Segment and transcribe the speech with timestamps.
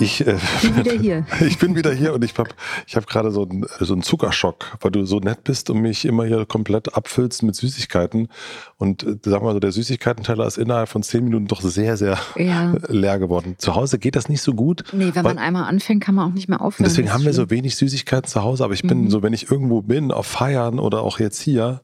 [0.00, 1.26] Ich äh, bin wieder hier.
[1.40, 2.50] Ich bin wieder hier und ich habe
[2.86, 6.04] ich hab gerade so einen, so einen Zuckerschock, weil du so nett bist und mich
[6.04, 8.28] immer hier komplett abfüllst mit Süßigkeiten.
[8.76, 11.96] Und äh, sagen wir mal so, der Süßigkeitenteller ist innerhalb von zehn Minuten doch sehr,
[11.96, 12.74] sehr ja.
[12.88, 13.56] leer geworden.
[13.58, 14.84] Zu Hause geht das nicht so gut.
[14.92, 16.88] Nee, wenn man einmal anfängt, kann man auch nicht mehr aufhören.
[16.88, 18.64] Deswegen haben wir so wenig Süßigkeiten zu Hause.
[18.64, 19.10] Aber ich bin mhm.
[19.10, 21.82] so, wenn ich irgendwo bin, auf Feiern oder auch jetzt hier,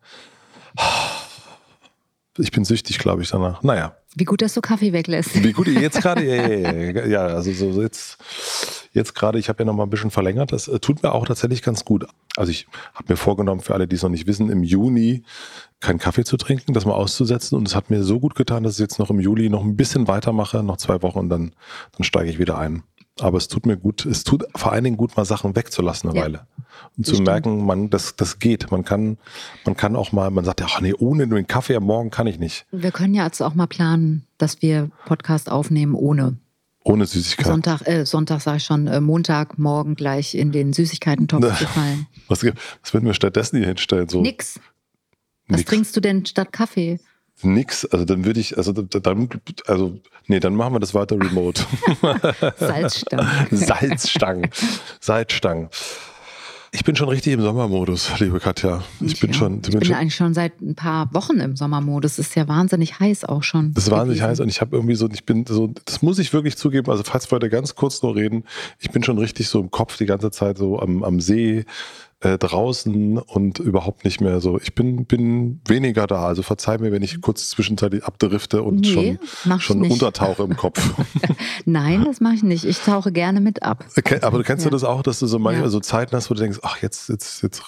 [2.38, 3.62] ich bin süchtig, glaube ich, danach.
[3.62, 3.96] Naja.
[4.16, 5.42] Wie gut, dass du Kaffee weglässt.
[5.42, 8.18] Wie gut, jetzt gerade, ja, ja, ja, also so jetzt,
[8.92, 10.52] jetzt gerade, ich habe ja noch mal ein bisschen verlängert.
[10.52, 12.06] Das äh, tut mir auch tatsächlich ganz gut.
[12.36, 15.24] Also ich habe mir vorgenommen, für alle, die es noch nicht wissen, im Juni
[15.80, 17.58] keinen Kaffee zu trinken, das mal auszusetzen.
[17.58, 19.76] Und es hat mir so gut getan, dass ich jetzt noch im Juli noch ein
[19.76, 21.52] bisschen weitermache, noch zwei Wochen und dann,
[21.96, 22.84] dann steige ich wieder ein.
[23.20, 26.18] Aber es tut mir gut, es tut vor allen Dingen gut, mal Sachen wegzulassen eine
[26.18, 26.46] ja, Weile.
[26.96, 28.72] Und zu merken, man, das, das geht.
[28.72, 29.18] Man kann,
[29.64, 32.26] man kann auch mal, man sagt ja, ach nee, ohne den Kaffee am Morgen kann
[32.26, 32.66] ich nicht.
[32.72, 36.38] Wir können ja jetzt auch mal planen, dass wir Podcast aufnehmen ohne.
[36.82, 37.52] Ohne Süßigkeiten.
[37.52, 42.06] Sonntag, äh, Sonntag sage ich schon, äh, Montagmorgen gleich in den Süßigkeiten-Topf zu fallen.
[42.28, 44.08] Was, was würden wir stattdessen hier hinstellen?
[44.08, 44.20] So?
[44.20, 44.60] Nix.
[45.48, 45.70] Was Nix.
[45.70, 46.98] trinkst du denn statt Kaffee?
[47.42, 47.84] Nix.
[47.84, 49.28] Also dann würde ich, also dann,
[49.66, 51.62] also nee, dann machen wir das weiter remote.
[52.56, 53.28] Salzstangen.
[53.50, 54.50] Salzstangen.
[55.00, 55.68] Salzstangen.
[56.74, 58.82] Ich bin schon richtig im Sommermodus, liebe Katja.
[59.00, 59.36] Ich, ich bin ja.
[59.36, 59.60] schon.
[59.64, 62.18] Ich bin, schon, eigentlich schon seit ein paar Wochen im Sommermodus.
[62.18, 63.72] Es ist ja wahnsinnig heiß auch schon.
[63.74, 66.32] Das ist wahnsinnig heiß und ich habe irgendwie so, ich bin so, das muss ich
[66.32, 66.90] wirklich zugeben.
[66.90, 68.42] Also falls wir heute ganz kurz nur reden,
[68.80, 71.64] ich bin schon richtig so im Kopf die ganze Zeit so am, am See
[72.24, 74.58] äh, draußen und überhaupt nicht mehr so.
[74.58, 76.26] Ich bin, bin weniger da.
[76.26, 80.94] Also verzeih mir, wenn ich kurz zwischenzeitlich abdrifte und nee, schon, schon untertauche im Kopf.
[81.66, 82.64] Nein, das mache ich nicht.
[82.64, 83.84] Ich tauche gerne mit ab.
[83.98, 84.70] Okay, aber du kennst ja.
[84.70, 85.70] du das auch, dass du so manchmal ja.
[85.70, 87.62] so Zeiten hast, wo du denkst, ach, jetzt, jetzt, jetzt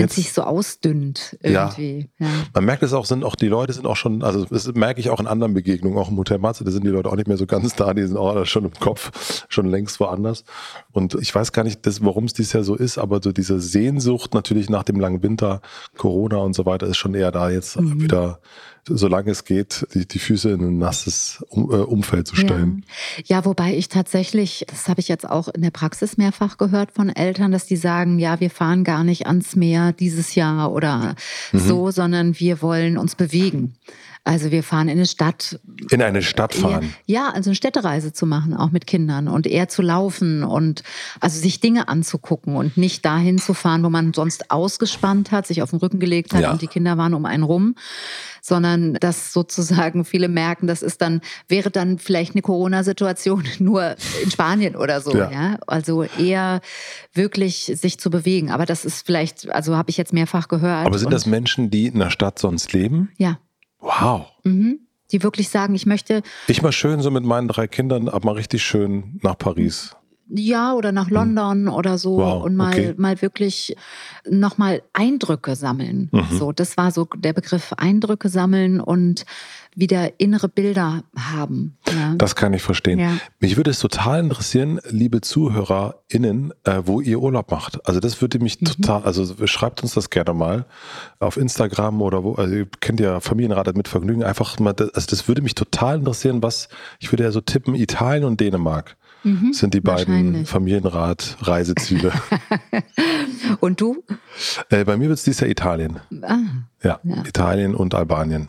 [0.00, 2.10] wenn es sich so ausdünnt irgendwie.
[2.18, 2.26] Ja.
[2.26, 2.32] ja.
[2.54, 5.10] Man merkt es auch, sind auch die Leute sind auch schon, also das merke ich
[5.10, 7.36] auch in anderen Begegnungen, auch im Hotel Matze, da sind die Leute auch nicht mehr
[7.36, 10.44] so ganz da, die sind auch schon im Kopf, schon längst woanders.
[10.92, 14.34] Und ich weiß gar nicht, warum es dieses Jahr so ist, aber so diese Sehnsucht
[14.34, 15.60] natürlich nach dem langen Winter,
[15.96, 18.00] Corona und so weiter ist schon eher da jetzt mhm.
[18.00, 18.40] wieder
[18.86, 22.84] solange es geht, die, die Füße in ein nasses um, äh, Umfeld zu stellen.
[23.18, 23.36] Ja.
[23.36, 27.08] ja, wobei ich tatsächlich, das habe ich jetzt auch in der Praxis mehrfach gehört von
[27.08, 31.14] Eltern, dass die sagen, ja, wir fahren gar nicht ans Meer dieses Jahr oder
[31.52, 31.58] mhm.
[31.58, 33.74] so, sondern wir wollen uns bewegen.
[34.22, 35.58] Also wir fahren in eine Stadt.
[35.90, 36.94] In eine Stadt fahren?
[37.06, 40.82] Ja, also eine Städtereise zu machen, auch mit Kindern und eher zu laufen und
[41.20, 45.62] also sich Dinge anzugucken und nicht dahin zu fahren, wo man sonst ausgespannt hat, sich
[45.62, 46.52] auf den Rücken gelegt hat ja.
[46.52, 47.76] und die Kinder waren um einen rum,
[48.42, 54.30] sondern dass sozusagen viele merken, das ist dann, wäre dann vielleicht eine Corona-Situation nur in
[54.30, 55.30] Spanien oder so, ja.
[55.30, 55.58] ja.
[55.66, 56.60] Also eher
[57.14, 58.50] wirklich sich zu bewegen.
[58.50, 60.86] Aber das ist vielleicht, also habe ich jetzt mehrfach gehört.
[60.86, 63.10] Aber sind das Menschen, die in der Stadt sonst leben?
[63.16, 63.38] Ja.
[63.80, 64.26] Wow.
[64.44, 64.80] Mhm.
[65.12, 66.22] Die wirklich sagen, ich möchte.
[66.46, 69.96] Ich mal schön so mit meinen drei Kindern, aber mal richtig schön nach Paris.
[70.32, 71.14] Ja, oder nach hm.
[71.14, 71.68] London mhm.
[71.68, 72.94] oder so wow, und mal, okay.
[72.96, 73.76] mal wirklich
[74.28, 76.08] nochmal Eindrücke sammeln.
[76.12, 76.38] Mhm.
[76.38, 79.24] So, das war so der Begriff Eindrücke sammeln und
[79.74, 81.76] wieder innere Bilder haben.
[81.88, 82.14] Ja.
[82.16, 82.98] Das kann ich verstehen.
[82.98, 83.18] Ja.
[83.38, 87.86] Mich würde es total interessieren, liebe ZuhörerInnen, äh, wo ihr Urlaub macht.
[87.86, 88.66] Also das würde mich mhm.
[88.66, 90.66] total, also schreibt uns das gerne mal
[91.20, 95.28] auf Instagram oder wo, also ihr kennt ja Familienrat mit Vergnügen, einfach mal, also das
[95.28, 96.68] würde mich total interessieren, was,
[96.98, 98.96] ich würde ja so tippen, Italien und Dänemark.
[99.22, 102.12] Mhm, sind die beiden Familienrat-Reiseziele.
[103.60, 104.02] und du?
[104.70, 106.00] Äh, bei mir wird es dieses Jahr Italien.
[106.22, 106.38] Ah,
[106.82, 108.48] ja, ja, Italien und Albanien.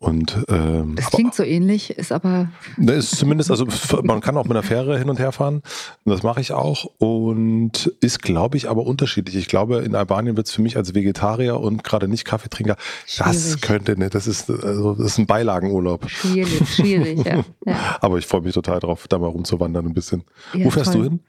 [0.00, 2.50] Und, ähm, das klingt so ähnlich, ist aber.
[2.76, 3.66] Ne, ist zumindest, also
[4.04, 5.62] man kann auch mit einer Fähre hin und her fahren.
[6.04, 6.84] Das mache ich auch.
[6.98, 9.34] Und ist, glaube ich, aber unterschiedlich.
[9.34, 13.32] Ich glaube, in Albanien wird es für mich als Vegetarier und gerade nicht Kaffeetrinker, schwierig.
[13.32, 16.08] das könnte, ne, das ist, also, das ist ein Beilagenurlaub.
[16.08, 17.44] Schwierig, schwierig, ja.
[17.66, 17.96] ja.
[18.00, 20.22] Aber ich freue mich total drauf, da mal rumzuwandern ein bisschen.
[20.54, 21.02] Ja, Wo fährst toll.
[21.02, 21.20] du hin?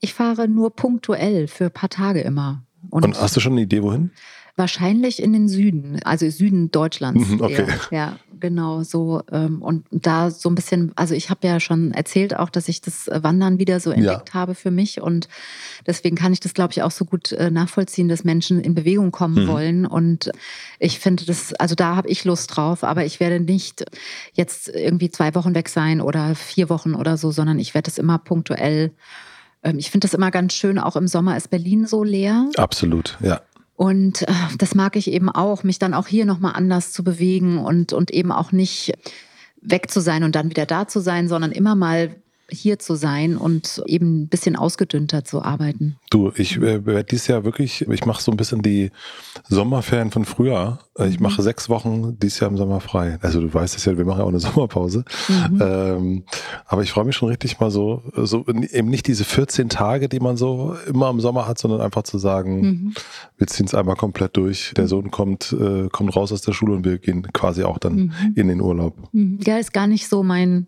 [0.00, 2.64] Ich fahre nur punktuell für ein paar Tage immer.
[2.90, 4.10] Und, Und hast du schon eine Idee, wohin?
[4.58, 7.28] Wahrscheinlich in den Süden, also Süden Deutschlands.
[7.28, 7.66] Mhm, okay.
[7.66, 7.78] Eher.
[7.90, 9.22] Ja, genau so.
[9.30, 12.80] Ähm, und da so ein bisschen, also ich habe ja schon erzählt auch, dass ich
[12.80, 14.34] das Wandern wieder so entdeckt ja.
[14.34, 15.02] habe für mich.
[15.02, 15.28] Und
[15.86, 19.12] deswegen kann ich das, glaube ich, auch so gut äh, nachvollziehen, dass Menschen in Bewegung
[19.12, 19.48] kommen mhm.
[19.48, 19.86] wollen.
[19.86, 20.30] Und
[20.78, 23.84] ich finde das, also da habe ich Lust drauf, aber ich werde nicht
[24.32, 27.98] jetzt irgendwie zwei Wochen weg sein oder vier Wochen oder so, sondern ich werde es
[27.98, 28.92] immer punktuell
[29.62, 32.48] ähm, ich finde das immer ganz schön, auch im Sommer ist Berlin so leer.
[32.56, 33.40] Absolut, ja.
[33.76, 37.58] Und äh, das mag ich eben auch, mich dann auch hier nochmal anders zu bewegen
[37.58, 38.94] und, und eben auch nicht
[39.60, 42.14] weg zu sein und dann wieder da zu sein, sondern immer mal
[42.48, 45.96] hier zu sein und eben ein bisschen ausgedünnter zu arbeiten.
[46.10, 48.92] Du, ich äh, werde dieses Jahr wirklich, ich mache so ein bisschen die
[49.48, 50.78] Sommerferien von früher.
[50.96, 51.44] Äh, ich mache mhm.
[51.44, 53.18] sechs Wochen dieses Jahr im Sommer frei.
[53.20, 55.04] Also du weißt es ja, wir machen ja auch eine Sommerpause.
[55.28, 55.60] Mhm.
[55.60, 56.24] Ähm,
[56.66, 60.20] aber ich freue mich schon richtig mal so, so eben nicht diese 14 Tage, die
[60.20, 62.94] man so immer im Sommer hat, sondern einfach zu sagen, mhm.
[63.38, 64.72] Wir ziehen es einmal komplett durch.
[64.76, 67.96] Der Sohn kommt, äh, kommt raus aus der Schule und wir gehen quasi auch dann
[67.96, 68.12] mhm.
[68.34, 69.08] in den Urlaub.
[69.12, 69.38] Mhm.
[69.44, 70.66] Ja, ist gar nicht so mein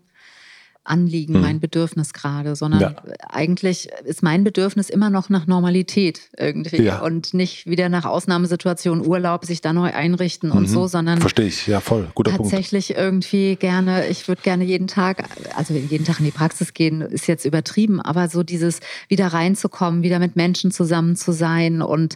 [0.89, 1.41] Anliegen, hm.
[1.41, 2.95] mein Bedürfnis gerade, sondern ja.
[3.29, 6.99] eigentlich ist mein Bedürfnis immer noch nach Normalität irgendwie ja.
[6.99, 10.57] und nicht wieder nach Ausnahmesituationen, Urlaub, sich da neu einrichten mhm.
[10.57, 13.01] und so, sondern verstehe ich, ja voll, guter tatsächlich Punkt.
[13.01, 15.23] irgendwie gerne, ich würde gerne jeden Tag,
[15.55, 20.03] also jeden Tag in die Praxis gehen, ist jetzt übertrieben, aber so dieses wieder reinzukommen,
[20.03, 22.15] wieder mit Menschen zusammen zu sein und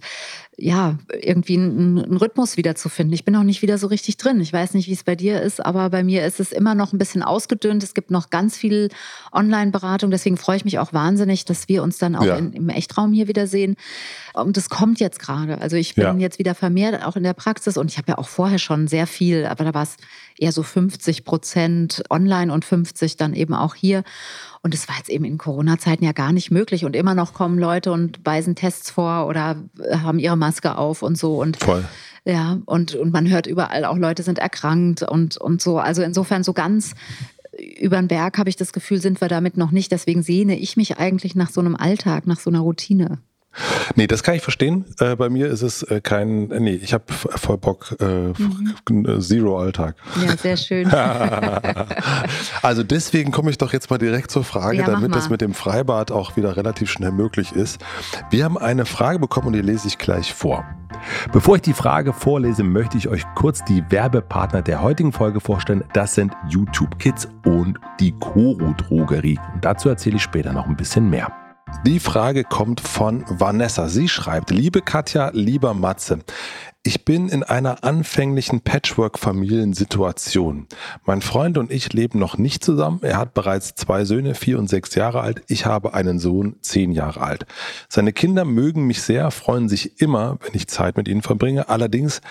[0.58, 3.14] ja, irgendwie einen, einen Rhythmus wiederzufinden.
[3.14, 4.40] Ich bin auch nicht wieder so richtig drin.
[4.40, 6.94] Ich weiß nicht, wie es bei dir ist, aber bei mir ist es immer noch
[6.94, 7.84] ein bisschen ausgedünnt.
[7.84, 8.90] Es gibt noch ganz viel
[9.32, 10.12] Online-Beratung.
[10.12, 12.38] Deswegen freue ich mich auch wahnsinnig, dass wir uns dann auch ja.
[12.38, 13.76] in, im Echtraum hier wiedersehen.
[14.34, 15.62] Und das kommt jetzt gerade.
[15.62, 16.14] Also ich bin ja.
[16.16, 19.06] jetzt wieder vermehrt auch in der Praxis und ich habe ja auch vorher schon sehr
[19.06, 19.98] viel, aber da war es
[20.38, 24.04] eher so 50 Prozent online und 50 dann eben auch hier.
[24.64, 26.84] Und das war jetzt eben in Corona-Zeiten ja gar nicht möglich.
[26.86, 29.58] Und immer noch kommen Leute und weisen Tests vor oder
[29.92, 31.40] haben ihre Maske auf und so.
[31.40, 31.86] Und Voll.
[32.26, 35.78] Ja, und, und man hört überall auch, Leute sind erkrankt und, und so.
[35.78, 36.96] Also insofern so ganz
[37.80, 39.92] über den Berg habe ich das Gefühl, sind wir damit noch nicht.
[39.92, 43.20] Deswegen sehne ich mich eigentlich nach so einem Alltag, nach so einer Routine.
[43.96, 44.86] Nee, das kann ich verstehen.
[45.00, 49.22] Äh, bei mir ist es äh, kein, äh, nee, ich habe voll Bock, äh, mhm.
[49.22, 49.96] Zero-Alltag.
[50.26, 50.88] Ja, sehr schön.
[52.62, 55.54] also deswegen komme ich doch jetzt mal direkt zur Frage, ja, damit das mit dem
[55.54, 57.80] Freibad auch wieder relativ schnell möglich ist.
[58.30, 60.66] Wir haben eine Frage bekommen und die lese ich gleich vor.
[61.32, 65.84] Bevor ich die Frage vorlese, möchte ich euch kurz die Werbepartner der heutigen Folge vorstellen.
[65.94, 69.40] Das sind YouTube Kids und die Koro Drogerie.
[69.54, 71.43] Und dazu erzähle ich später noch ein bisschen mehr.
[71.86, 73.90] Die Frage kommt von Vanessa.
[73.90, 76.20] Sie schreibt, liebe Katja, lieber Matze,
[76.84, 80.68] ich bin in einer anfänglichen Patchwork-Familiensituation.
[81.06, 83.00] Mein Freund und ich leben noch nicht zusammen.
[83.02, 85.44] Er hat bereits zwei Söhne, vier und sechs Jahre alt.
[85.48, 87.46] Ich habe einen Sohn, zehn Jahre alt.
[87.90, 91.70] Seine Kinder mögen mich sehr, freuen sich immer, wenn ich Zeit mit ihnen verbringe.
[91.70, 92.22] Allerdings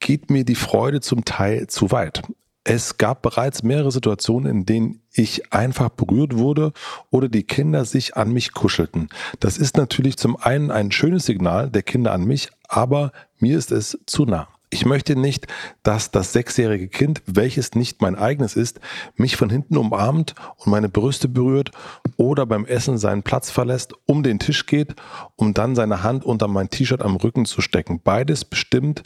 [0.00, 2.22] geht mir die Freude zum Teil zu weit.
[2.66, 6.72] Es gab bereits mehrere Situationen, in denen ich einfach berührt wurde
[7.10, 9.10] oder die Kinder sich an mich kuschelten.
[9.38, 13.70] Das ist natürlich zum einen ein schönes Signal der Kinder an mich, aber mir ist
[13.70, 14.48] es zu nah.
[14.70, 15.46] Ich möchte nicht,
[15.84, 18.80] dass das sechsjährige Kind, welches nicht mein eigenes ist,
[19.14, 21.70] mich von hinten umarmt und meine Brüste berührt
[22.16, 24.96] oder beim Essen seinen Platz verlässt, um den Tisch geht,
[25.36, 28.00] um dann seine Hand unter mein T-Shirt am Rücken zu stecken.
[28.02, 29.04] Beides bestimmt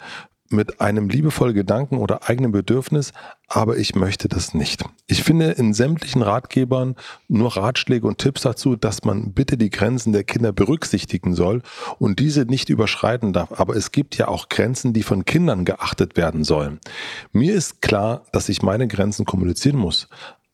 [0.50, 3.12] mit einem liebevollen Gedanken oder eigenen Bedürfnis,
[3.49, 4.85] aber ich möchte das nicht.
[5.07, 6.97] Ich finde in sämtlichen Ratgebern
[7.28, 11.62] nur Ratschläge und Tipps dazu, dass man bitte die Grenzen der Kinder berücksichtigen soll
[11.99, 13.59] und diese nicht überschreiten darf.
[13.59, 16.78] Aber es gibt ja auch Grenzen, die von Kindern geachtet werden sollen.
[17.33, 20.09] Mir ist klar, dass ich meine Grenzen kommunizieren muss.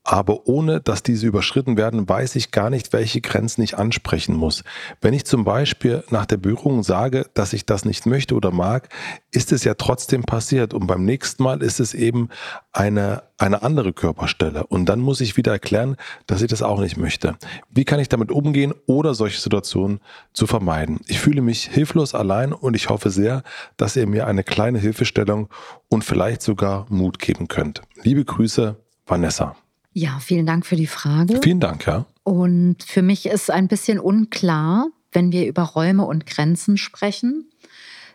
[0.06, 4.62] Aber ohne dass diese überschritten werden, weiß ich gar nicht, welche Grenzen ich ansprechen muss.
[5.00, 8.90] Wenn ich zum Beispiel nach der Berührung sage, dass ich das nicht möchte oder mag,
[9.30, 10.74] ist es ja trotzdem passiert.
[10.74, 12.28] Und beim nächsten Mal ist es eben
[12.70, 14.66] eine, eine andere Körperstelle.
[14.66, 15.96] Und dann muss ich wieder erklären,
[16.26, 17.36] dass ich das auch nicht möchte.
[17.70, 20.00] Wie kann ich damit umgehen oder solche Situationen
[20.34, 21.00] zu vermeiden?
[21.06, 23.42] Ich fühle mich hilflos allein und ich hoffe sehr,
[23.78, 25.48] dass ihr mir eine kleine Hilfestellung
[25.88, 27.80] und vielleicht sogar Mut geben könnt.
[28.02, 29.56] Liebe Grüße, Vanessa.
[29.94, 31.40] Ja, vielen Dank für die Frage.
[31.42, 32.04] Vielen Dank, ja.
[32.24, 37.48] Und für mich ist ein bisschen unklar, wenn wir über Räume und Grenzen sprechen,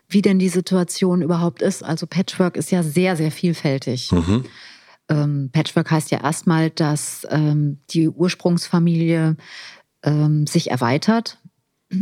[0.09, 1.83] wie denn die Situation überhaupt ist.
[1.83, 4.11] Also Patchwork ist ja sehr, sehr vielfältig.
[4.11, 4.43] Mhm.
[5.07, 9.37] Ähm, Patchwork heißt ja erstmal, dass ähm, die Ursprungsfamilie
[10.03, 11.37] ähm, sich erweitert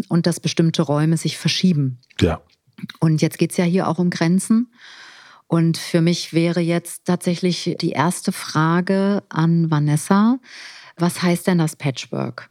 [0.10, 2.00] und dass bestimmte Räume sich verschieben.
[2.19, 2.41] Ja.
[3.00, 4.72] Und jetzt geht es ja hier auch um Grenzen.
[5.48, 10.39] Und für mich wäre jetzt tatsächlich die erste Frage an Vanessa,
[10.98, 12.50] was heißt denn das Patchwork?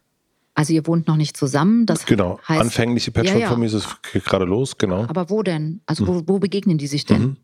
[0.55, 1.85] Also ihr wohnt noch nicht zusammen.
[1.85, 2.39] Das genau.
[2.47, 4.13] heißt, Anfängliche Patchwork-Familie ja, ja.
[4.13, 5.05] ist gerade los, genau.
[5.07, 5.81] Aber wo denn?
[5.85, 7.21] Also wo, wo begegnen die sich denn?
[7.21, 7.37] Mhm.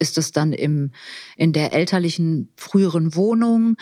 [0.00, 0.90] Ist es dann im,
[1.36, 3.76] in der elterlichen früheren Wohnung?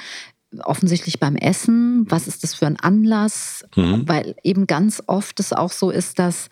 [0.63, 2.05] Offensichtlich beim Essen.
[2.11, 3.65] Was ist das für ein Anlass?
[3.77, 4.07] Mhm.
[4.07, 6.51] Weil eben ganz oft es auch so ist, dass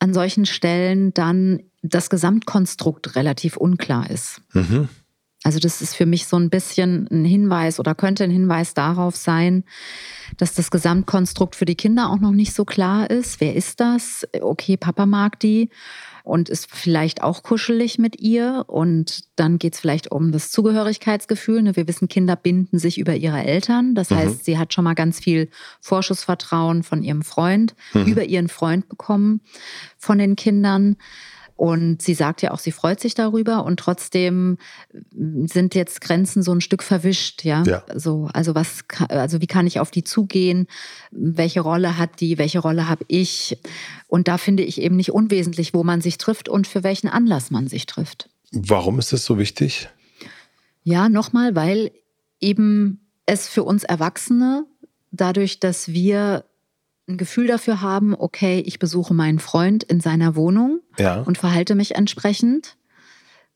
[0.00, 4.42] an solchen Stellen dann das Gesamtkonstrukt relativ unklar ist.
[4.52, 4.88] Mhm.
[5.42, 9.16] Also das ist für mich so ein bisschen ein Hinweis oder könnte ein Hinweis darauf
[9.16, 9.64] sein,
[10.36, 13.40] dass das Gesamtkonstrukt für die Kinder auch noch nicht so klar ist.
[13.40, 14.26] Wer ist das?
[14.38, 15.70] Okay, Papa mag die
[16.24, 18.64] und ist vielleicht auch kuschelig mit ihr.
[18.66, 21.62] Und dann geht es vielleicht um das Zugehörigkeitsgefühl.
[21.62, 21.76] Ne?
[21.76, 23.94] Wir wissen, Kinder binden sich über ihre Eltern.
[23.94, 24.16] Das mhm.
[24.16, 25.48] heißt, sie hat schon mal ganz viel
[25.80, 28.06] Vorschussvertrauen von ihrem Freund, mhm.
[28.06, 29.40] über ihren Freund bekommen
[29.98, 30.96] von den Kindern.
[31.60, 34.56] Und sie sagt ja auch, sie freut sich darüber und trotzdem
[35.10, 37.62] sind jetzt Grenzen so ein Stück verwischt, ja.
[37.64, 37.84] ja.
[37.94, 40.68] So, also was, also wie kann ich auf die zugehen?
[41.10, 42.38] Welche Rolle hat die?
[42.38, 43.58] Welche Rolle habe ich?
[44.08, 47.50] Und da finde ich eben nicht unwesentlich, wo man sich trifft und für welchen Anlass
[47.50, 48.30] man sich trifft.
[48.52, 49.90] Warum ist das so wichtig?
[50.82, 51.90] Ja, nochmal, weil
[52.40, 54.64] eben es für uns Erwachsene
[55.10, 56.46] dadurch, dass wir
[57.10, 61.20] ein Gefühl dafür haben, okay, ich besuche meinen Freund in seiner Wohnung ja.
[61.20, 62.76] und verhalte mich entsprechend.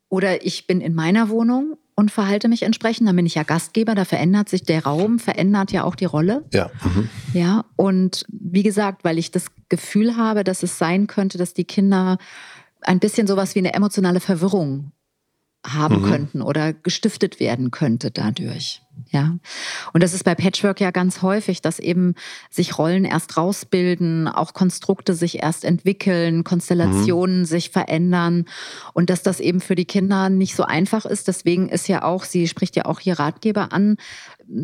[0.09, 3.09] Oder ich bin in meiner Wohnung und verhalte mich entsprechend.
[3.09, 6.45] Dann bin ich ja Gastgeber, da verändert sich der Raum, verändert ja auch die Rolle.
[6.53, 6.71] Ja.
[6.85, 7.09] Mhm.
[7.33, 11.65] Ja, und wie gesagt, weil ich das Gefühl habe, dass es sein könnte, dass die
[11.65, 12.19] Kinder
[12.81, 14.93] ein bisschen sowas wie eine emotionale Verwirrung
[15.65, 16.05] haben mhm.
[16.05, 18.83] könnten oder gestiftet werden könnte dadurch.
[19.11, 19.37] Ja.
[19.93, 22.15] Und das ist bei Patchwork ja ganz häufig, dass eben
[22.51, 27.45] sich Rollen erst rausbilden, auch Konstrukte sich erst entwickeln, Konstellationen mhm.
[27.45, 28.45] sich verändern
[28.93, 31.29] und dass das eben für die Kinder nicht so einfach ist.
[31.29, 33.97] Deswegen ist ja auch, sie spricht ja auch hier Ratgeber an,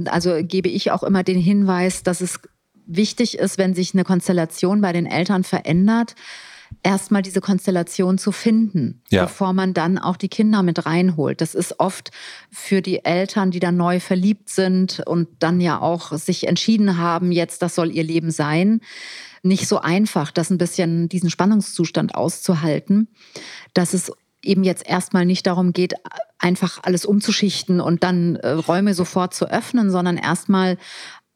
[0.07, 2.40] also gebe ich auch immer den Hinweis, dass es
[2.87, 6.14] wichtig ist, wenn sich eine Konstellation bei den Eltern verändert,
[6.82, 9.25] erstmal diese Konstellation zu finden, ja.
[9.25, 11.40] bevor man dann auch die Kinder mit reinholt.
[11.40, 12.10] Das ist oft
[12.50, 17.32] für die Eltern, die dann neu verliebt sind und dann ja auch sich entschieden haben,
[17.32, 18.80] jetzt das soll ihr Leben sein,
[19.42, 23.08] nicht so einfach, das ein bisschen diesen Spannungszustand auszuhalten,
[23.75, 25.94] dass es eben jetzt erstmal nicht darum geht,
[26.38, 30.78] einfach alles umzuschichten und dann äh, Räume sofort zu öffnen, sondern erstmal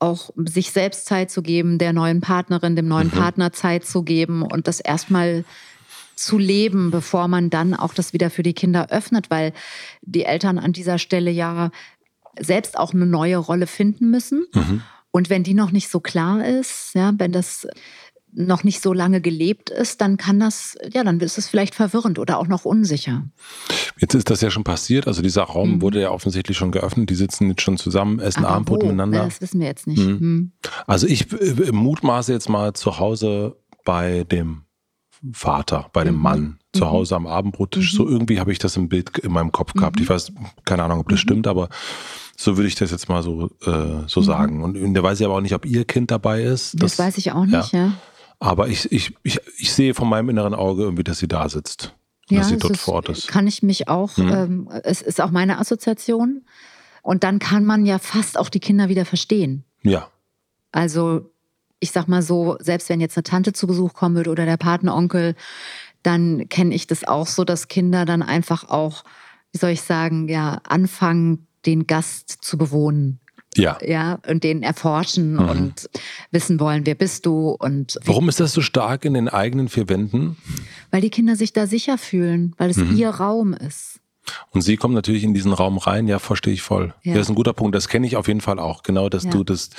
[0.04, 3.18] auch sich selbst Zeit zu geben, der neuen Partnerin, dem neuen mhm.
[3.18, 5.44] Partner Zeit zu geben und das erstmal
[6.14, 9.52] zu leben, bevor man dann auch das wieder für die Kinder öffnet, weil
[10.02, 11.70] die Eltern an dieser Stelle ja
[12.38, 14.46] selbst auch eine neue Rolle finden müssen.
[14.54, 14.82] Mhm.
[15.10, 17.66] Und wenn die noch nicht so klar ist, ja, wenn das
[18.34, 22.18] noch nicht so lange gelebt ist, dann kann das, ja, dann ist es vielleicht verwirrend
[22.18, 23.24] oder auch noch unsicher.
[23.98, 25.82] Jetzt ist das ja schon passiert, also dieser Raum mhm.
[25.82, 28.86] wurde ja offensichtlich schon geöffnet, die sitzen jetzt schon zusammen, essen Aber Abendbrot wo?
[28.86, 29.18] miteinander.
[29.18, 30.02] Ja, das wissen wir jetzt nicht.
[30.02, 30.18] Mhm.
[30.20, 30.52] Mhm.
[30.86, 34.62] Also ich äh, mutmaße jetzt mal zu Hause bei dem
[35.32, 36.22] Vater, bei dem mhm.
[36.22, 36.90] Mann, zu mhm.
[36.90, 37.94] Hause am Abendbrottisch.
[37.94, 40.00] So irgendwie habe ich das im Bild in meinem Kopf gehabt.
[40.00, 40.32] Ich weiß,
[40.64, 41.68] keine Ahnung, ob das stimmt, aber
[42.36, 44.62] so würde ich das jetzt mal so, äh, so sagen.
[44.62, 46.74] Und in der weiß ich aber auch nicht, ob ihr Kind dabei ist.
[46.74, 47.86] Das, das weiß ich auch nicht, ja.
[47.86, 47.92] ja.
[48.38, 51.94] Aber ich, ich, ich, ich sehe von meinem inneren Auge irgendwie, dass sie da sitzt.
[52.28, 53.28] Ja, dass sie dort vor Ort ist.
[53.28, 54.28] Kann ich mich auch, mhm.
[54.32, 56.44] ähm, es ist auch meine Assoziation.
[57.02, 59.64] Und dann kann man ja fast auch die Kinder wieder verstehen.
[59.82, 60.08] Ja.
[60.72, 61.30] Also,
[61.80, 64.56] ich sag mal so, selbst wenn jetzt eine Tante zu Besuch kommen würde oder der
[64.56, 65.34] Patenonkel,
[66.02, 69.04] dann kenne ich das auch so, dass Kinder dann einfach auch,
[69.52, 73.20] wie soll ich sagen, ja, anfangen, den Gast zu bewohnen.
[73.56, 73.78] Ja.
[73.84, 75.48] Ja, und den erforschen mhm.
[75.48, 75.90] und
[76.30, 77.98] wissen wollen, wer bist du und.
[78.04, 80.36] Warum ist das so stark in den eigenen vier Wänden?
[80.90, 82.96] Weil die Kinder sich da sicher fühlen, weil es mhm.
[82.96, 84.00] ihr Raum ist.
[84.50, 86.94] Und sie kommen natürlich in diesen Raum rein, ja, verstehe ich voll.
[87.02, 87.14] Ja.
[87.14, 88.82] Das ist ein guter Punkt, das kenne ich auf jeden Fall auch.
[88.82, 89.30] Genau, dass ja.
[89.30, 89.70] du das,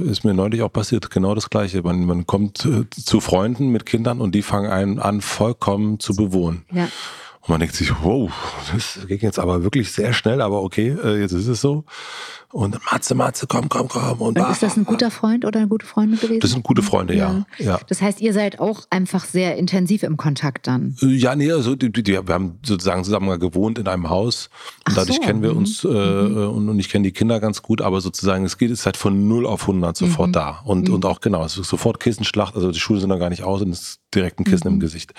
[0.00, 1.82] ist mir neulich auch passiert, genau das Gleiche.
[1.82, 6.14] Man, man kommt äh, zu Freunden mit Kindern und die fangen einen an, vollkommen zu
[6.14, 6.64] bewohnen.
[6.72, 6.88] Ja.
[7.40, 8.30] Und man denkt sich, wow,
[8.72, 11.84] das ging jetzt aber wirklich sehr schnell, aber okay, äh, jetzt ist es so.
[12.52, 14.20] Und Matze, Matze, komm, komm, komm.
[14.20, 16.40] Und, und ist das ein guter Freund oder eine gute Freundin gewesen?
[16.40, 17.46] Das sind gute Freunde, ja.
[17.58, 17.64] ja.
[17.64, 17.80] ja.
[17.88, 20.94] Das heißt, ihr seid auch einfach sehr intensiv im Kontakt dann?
[21.00, 24.50] Äh, ja, nee, also die, die, wir haben sozusagen zusammen gewohnt in einem Haus.
[24.86, 25.22] Und Ach dadurch so.
[25.22, 25.90] kennen wir uns mhm.
[25.90, 26.48] äh, mhm.
[26.50, 29.28] und, und ich kenne die Kinder ganz gut, aber sozusagen, es geht es halt von
[29.28, 30.32] 0 auf 100 sofort mhm.
[30.32, 30.60] da.
[30.64, 30.94] Und, mhm.
[30.94, 33.62] und auch genau, es ist sofort Kissenschlacht, also die Schuhe sind da gar nicht aus
[33.62, 34.80] und es ist direkt ein Kissen im mhm.
[34.80, 35.14] Gesicht.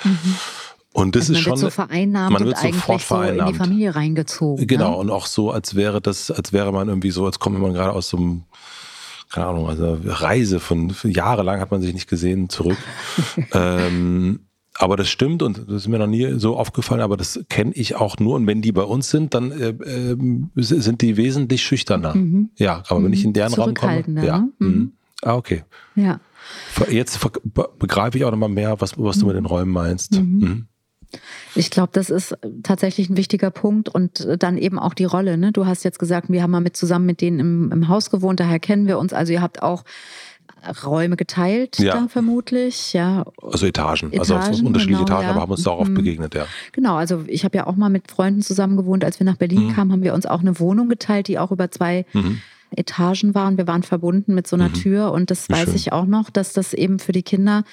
[0.93, 1.01] Mhm.
[1.01, 1.51] Und das also ist schon.
[1.51, 3.39] Man wird so vereinnahmt man wird und eigentlich vereinnahmt.
[3.39, 4.67] so in die Familie reingezogen.
[4.67, 4.97] Genau, ne?
[4.97, 7.93] und auch so, als wäre das, als wäre man irgendwie so, als kommt man gerade
[7.93, 8.43] aus so einem,
[9.31, 12.77] keine Ahnung, also Reise von, jahrelang hat man sich nicht gesehen, zurück.
[13.53, 14.41] ähm,
[14.75, 17.95] aber das stimmt und das ist mir noch nie so aufgefallen, aber das kenne ich
[17.95, 18.35] auch nur.
[18.35, 20.17] Und wenn die bei uns sind, dann äh, äh,
[20.55, 22.15] sind die wesentlich schüchterner.
[22.15, 22.49] Mhm.
[22.57, 23.05] Ja, aber mhm.
[23.05, 24.03] wenn ich in deren Raum komme.
[24.23, 24.39] Ja.
[24.39, 24.49] Ne?
[24.57, 24.91] Mhm.
[25.21, 25.63] Ah, okay.
[25.95, 26.19] Ja.
[26.89, 27.19] Jetzt
[27.79, 30.13] begreife ich auch nochmal mehr, was, was du mit den Räumen meinst.
[30.13, 30.67] Mhm.
[31.55, 35.37] Ich glaube, das ist tatsächlich ein wichtiger Punkt und dann eben auch die Rolle.
[35.37, 35.51] Ne?
[35.51, 38.39] Du hast jetzt gesagt, wir haben mal mit zusammen mit denen im, im Haus gewohnt,
[38.39, 39.13] daher kennen wir uns.
[39.13, 39.83] Also ihr habt auch
[40.85, 41.93] Räume geteilt, ja.
[41.93, 43.25] da vermutlich, ja.
[43.41, 45.29] Also Etagen, Etagen also auf unterschiedliche genau, Etagen, ja.
[45.31, 45.95] aber haben uns da auch oft mhm.
[45.95, 46.47] begegnet, ja.
[46.71, 49.67] Genau, also ich habe ja auch mal mit Freunden zusammen gewohnt, als wir nach Berlin
[49.67, 49.73] mhm.
[49.73, 52.41] kamen, haben wir uns auch eine Wohnung geteilt, die auch über zwei mhm.
[52.73, 53.57] Etagen waren.
[53.57, 54.73] Wir waren verbunden mit so einer mhm.
[54.73, 55.75] Tür und das Wie weiß schön.
[55.75, 57.63] ich auch noch, dass das eben für die Kinder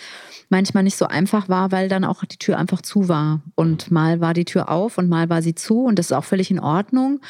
[0.49, 3.43] manchmal nicht so einfach war, weil dann auch die Tür einfach zu war.
[3.55, 6.25] Und mal war die Tür auf und mal war sie zu und das ist auch
[6.25, 7.21] völlig in Ordnung.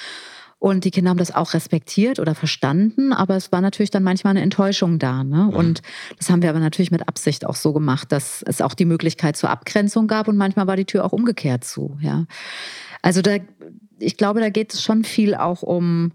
[0.60, 4.32] Und die Kinder haben das auch respektiert oder verstanden, aber es war natürlich dann manchmal
[4.32, 5.24] eine Enttäuschung da.
[5.24, 5.44] Ne?
[5.44, 5.48] Mhm.
[5.48, 5.82] Und
[6.18, 9.38] das haben wir aber natürlich mit Absicht auch so gemacht, dass es auch die Möglichkeit
[9.38, 11.96] zur Abgrenzung gab und manchmal war die Tür auch umgekehrt zu.
[12.02, 12.26] Ja.
[13.00, 13.36] Also da,
[13.98, 16.12] ich glaube, da geht es schon viel auch um,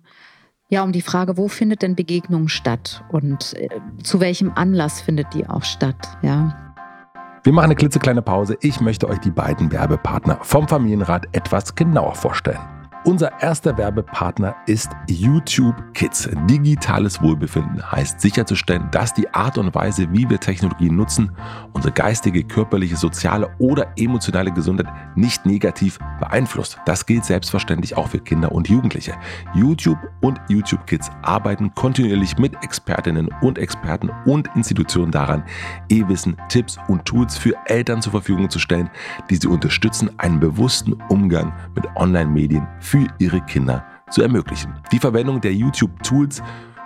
[0.70, 3.70] ja, um die Frage, wo findet denn Begegnung statt und äh,
[4.04, 6.62] zu welchem Anlass findet die auch statt, ja.
[7.44, 8.58] Wir machen eine klitzekleine Pause.
[8.62, 12.75] Ich möchte euch die beiden Werbepartner vom Familienrat etwas genauer vorstellen.
[13.06, 16.28] Unser erster Werbepartner ist YouTube Kids.
[16.50, 21.32] Digitales Wohlbefinden heißt sicherzustellen, dass die Art und Weise, wie wir Technologie nutzen,
[21.74, 26.80] unsere geistige, körperliche, soziale oder emotionale Gesundheit nicht negativ beeinflusst.
[26.88, 29.14] Das gilt selbstverständlich auch für Kinder und Jugendliche.
[29.54, 35.44] YouTube und YouTube Kids arbeiten kontinuierlich mit Expertinnen und Experten und Institutionen daran,
[35.90, 38.90] E-Wissen, Tipps und Tools für Eltern zur Verfügung zu stellen,
[39.30, 44.74] die sie unterstützen, einen bewussten Umgang mit Online-Medien für für ihre Kinder zu ermöglichen.
[44.94, 46.42] Die Verwendung der YouTube-Tools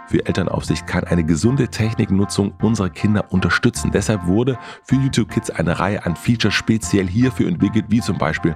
[0.10, 3.92] für Elternaufsicht kann eine gesunde Techniknutzung unserer Kinder unterstützen.
[3.92, 8.56] Deshalb wurde für YouTube Kids eine Reihe an Features speziell hierfür entwickelt, wie zum Beispiel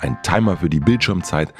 [0.00, 1.54] ein Timer für die Bildschirmzeit,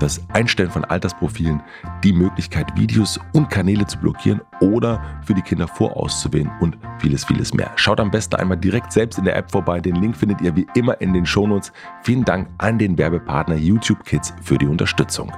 [0.00, 1.62] das Einstellen von Altersprofilen,
[2.02, 7.52] die Möglichkeit, Videos und Kanäle zu blockieren oder für die Kinder vorauszuwählen und vieles, vieles
[7.52, 7.72] mehr.
[7.76, 9.80] Schaut am besten einmal direkt selbst in der App vorbei.
[9.80, 11.72] Den Link findet ihr wie immer in den Shownotes.
[12.02, 15.32] Vielen Dank an den Werbepartner YouTube Kids für die Unterstützung.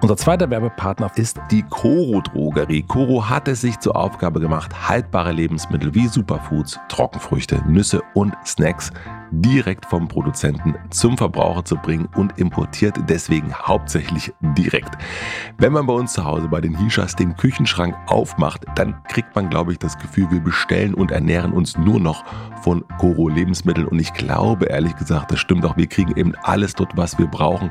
[0.00, 2.84] Unser zweiter Werbepartner ist die Coro Drogerie.
[2.84, 8.92] Coro hat es sich zur Aufgabe gemacht, haltbare Lebensmittel wie Superfoods, Trockenfrüchte, Nüsse und Snacks
[9.30, 14.96] direkt vom Produzenten zum Verbraucher zu bringen und importiert deswegen hauptsächlich direkt.
[15.58, 19.50] Wenn man bei uns zu Hause bei den Hishas den Küchenschrank aufmacht, dann kriegt man,
[19.50, 22.24] glaube ich, das Gefühl, wir bestellen und ernähren uns nur noch
[22.62, 26.74] von Coro Lebensmitteln und ich glaube ehrlich gesagt, das stimmt auch, wir kriegen eben alles
[26.74, 27.70] dort, was wir brauchen.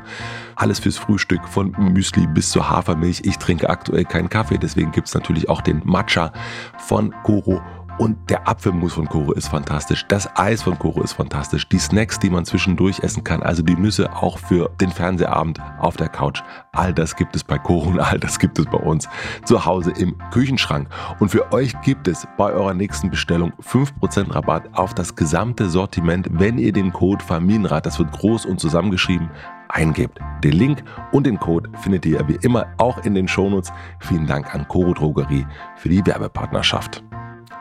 [0.56, 3.22] Alles fürs Frühstück, von Müsli bis zur Hafermilch.
[3.24, 6.32] Ich trinke aktuell keinen Kaffee, deswegen gibt es natürlich auch den Matcha
[6.78, 7.60] von Coro
[7.98, 10.06] und der Apfelmus von Koro ist fantastisch.
[10.08, 11.68] Das Eis von Koro ist fantastisch.
[11.68, 13.42] Die Snacks, die man zwischendurch essen kann.
[13.42, 16.42] Also die Nüsse auch für den Fernsehabend auf der Couch.
[16.72, 19.08] All das gibt es bei Koro und all das gibt es bei uns
[19.44, 20.88] zu Hause im Küchenschrank.
[21.18, 26.28] Und für euch gibt es bei eurer nächsten Bestellung 5% Rabatt auf das gesamte Sortiment,
[26.30, 29.28] wenn ihr den Code Familienrat, das wird groß und zusammengeschrieben,
[29.68, 30.18] eingebt.
[30.44, 33.72] Den Link und den Code findet ihr wie immer auch in den Shownotes.
[34.00, 37.02] Vielen Dank an Coro Drogerie für die Werbepartnerschaft.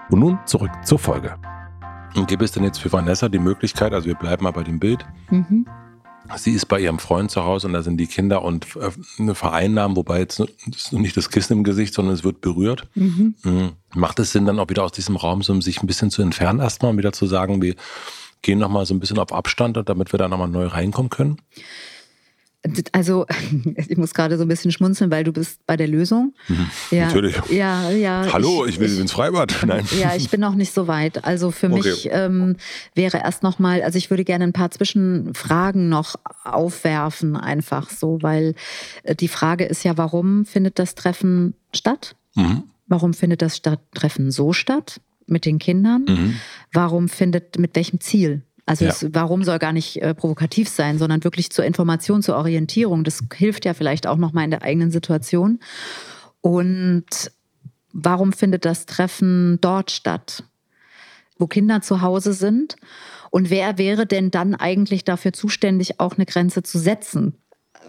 [0.10, 1.36] Und nun zurück zur Folge.
[2.16, 4.80] Und gibt es denn jetzt für Vanessa die Möglichkeit, also wir bleiben mal bei dem
[4.80, 5.68] Bild, mhm.
[6.36, 8.90] sie ist bei ihrem Freund zu Hause und da sind die Kinder und äh,
[9.20, 12.88] eine Vereinnahme, wobei jetzt ist nicht das Kissen im Gesicht, sondern es wird berührt.
[12.96, 13.36] Mhm.
[13.44, 13.72] Mhm.
[13.94, 16.60] Macht es Sinn, dann auch wieder aus diesem Raum so sich ein bisschen zu entfernen,
[16.60, 17.76] erstmal und wieder zu sagen, wir
[18.42, 21.38] gehen nochmal so ein bisschen auf Abstand, damit wir da nochmal neu reinkommen können?
[22.92, 23.26] Also,
[23.76, 26.34] ich muss gerade so ein bisschen schmunzeln, weil du bist bei der Lösung.
[26.48, 27.36] Mhm, ja, natürlich.
[27.50, 28.28] Ja, ja.
[28.32, 29.56] Hallo, ich, ich will ins Freibad.
[29.66, 29.86] Nein.
[30.00, 31.26] Ja, ich bin noch nicht so weit.
[31.26, 31.76] Also für okay.
[31.76, 32.56] mich ähm,
[32.96, 38.20] wäre erst noch mal, also ich würde gerne ein paar Zwischenfragen noch aufwerfen, einfach so,
[38.22, 38.56] weil
[39.04, 42.16] äh, die Frage ist ja, warum findet das Treffen statt?
[42.36, 42.64] Mhm.
[42.88, 46.06] Warum findet das Treffen so statt mit den Kindern?
[46.08, 46.36] Mhm.
[46.72, 48.92] Warum findet, mit welchem Ziel also ja.
[48.92, 53.06] es, warum soll gar nicht äh, provokativ sein, sondern wirklich zur Information, zur Orientierung.
[53.06, 55.60] Das hilft ja vielleicht auch nochmal in der eigenen Situation.
[56.42, 57.32] Und
[57.94, 60.44] warum findet das Treffen dort statt,
[61.38, 62.76] wo Kinder zu Hause sind?
[63.32, 67.36] Und wer wäre denn dann eigentlich dafür zuständig, auch eine Grenze zu setzen?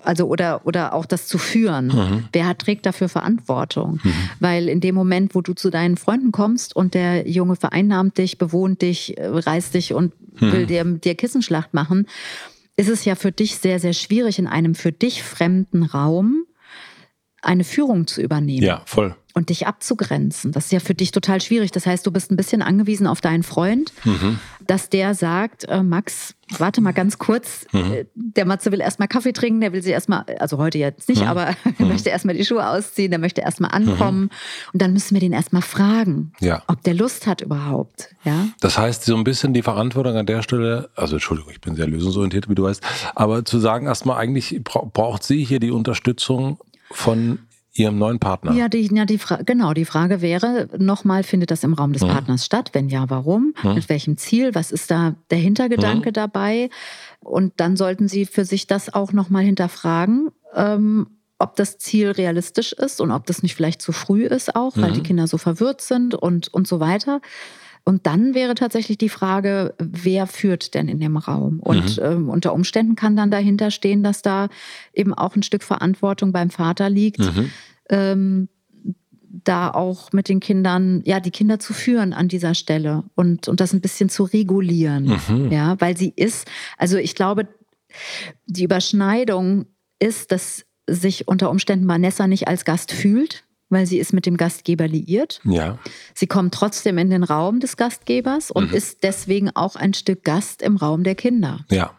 [0.04, 1.88] Also oder, oder auch das zu führen.
[1.88, 2.24] Mhm.
[2.32, 4.00] Wer hat, trägt dafür Verantwortung?
[4.02, 4.12] Mhm.
[4.40, 8.38] Weil in dem Moment, wo du zu deinen Freunden kommst und der Junge vereinnahmt dich,
[8.38, 10.52] bewohnt dich, äh, reißt dich und mhm.
[10.52, 12.06] will dir, dir Kissenschlacht machen,
[12.76, 16.44] ist es ja für dich sehr, sehr schwierig, in einem für dich fremden Raum
[17.42, 18.64] eine Führung zu übernehmen.
[18.64, 19.14] Ja, voll.
[19.38, 20.50] Und dich abzugrenzen.
[20.50, 21.70] Das ist ja für dich total schwierig.
[21.70, 23.92] Das heißt, du bist ein bisschen angewiesen auf deinen Freund.
[24.04, 24.40] Mhm.
[24.66, 27.92] dass der sagt, äh, Max, warte mal ganz kurz, mhm.
[27.92, 31.22] Äh, der Matze will erstmal Kaffee trinken, der will sie erstmal, also heute jetzt nicht,
[31.22, 31.28] mhm.
[31.28, 31.88] aber er mhm.
[31.88, 34.30] möchte erstmal die Schuhe ausziehen, der möchte erstmal ankommen mhm.
[34.74, 36.62] und dann müssen wir den erstmal fragen, ja.
[36.66, 38.14] ob der Lust hat überhaupt.
[38.24, 38.48] Ja?
[38.60, 41.86] Das heißt, so ein bisschen die Verantwortung an der Stelle, also Entschuldigung, ich bin sehr
[41.86, 42.82] lösungsorientiert, wie du weißt,
[43.14, 46.58] aber zu sagen erstmal eigentlich braucht sie hier die Unterstützung
[46.90, 47.38] von
[47.78, 48.52] Ihrem neuen Partner?
[48.52, 49.72] Ja, die, ja die genau.
[49.72, 52.08] Die Frage wäre nochmal, findet das im Raum des mhm.
[52.08, 52.70] Partners statt?
[52.72, 53.54] Wenn ja, warum?
[53.62, 53.74] Mhm.
[53.74, 54.54] Mit welchem Ziel?
[54.54, 56.14] Was ist da der Hintergedanke mhm.
[56.14, 56.70] dabei?
[57.20, 60.30] Und dann sollten Sie für sich das auch nochmal hinterfragen.
[60.54, 61.06] Ähm,
[61.38, 64.90] ob das Ziel realistisch ist und ob das nicht vielleicht zu früh ist auch, weil
[64.90, 65.04] die mhm.
[65.04, 67.20] Kinder so verwirrt sind und, und so weiter.
[67.84, 71.60] Und dann wäre tatsächlich die Frage, wer führt denn in dem Raum?
[71.60, 72.04] Und mhm.
[72.04, 74.48] ähm, unter Umständen kann dann dahinter stehen, dass da
[74.92, 77.50] eben auch ein Stück Verantwortung beim Vater liegt, mhm.
[77.88, 78.48] ähm,
[79.44, 83.60] da auch mit den Kindern, ja, die Kinder zu führen an dieser Stelle und, und
[83.60, 85.18] das ein bisschen zu regulieren.
[85.28, 85.50] Mhm.
[85.50, 87.48] Ja, weil sie ist, also ich glaube,
[88.46, 89.66] die Überschneidung
[89.98, 94.36] ist, dass sich unter Umständen Vanessa nicht als Gast fühlt, weil sie ist mit dem
[94.36, 95.40] Gastgeber liiert.
[95.44, 95.78] Ja.
[96.14, 98.76] Sie kommt trotzdem in den Raum des Gastgebers und mhm.
[98.76, 101.64] ist deswegen auch ein Stück Gast im Raum der Kinder.
[101.70, 101.94] Ja.